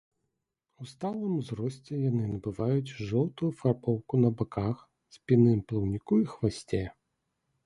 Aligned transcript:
У 0.83 0.87
сталым 0.91 1.33
узросце 1.41 1.93
яны 2.09 2.25
набываюць 2.31 2.95
жоўтую 3.09 3.51
афарбоўку 3.53 4.13
на 4.25 4.29
баках, 4.41 4.77
спінным 5.19 5.59
плаўніку 5.69 6.13
і 6.25 6.27
хвасце. 6.35 6.83